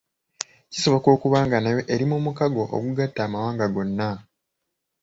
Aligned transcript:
Kisoboka 0.71 1.07
okuba 1.15 1.39
nga 1.45 1.57
nayo 1.61 1.81
eri 1.93 2.05
mu 2.11 2.17
mukago 2.25 2.63
ogugatta 2.75 3.21
amawanga 3.27 3.65
gonna. 3.73 4.09